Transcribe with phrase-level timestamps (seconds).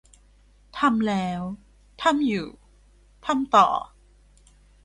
[0.77, 1.41] ทำแล้ว
[2.01, 2.47] ทำอยู่
[3.25, 3.67] ทำต่อ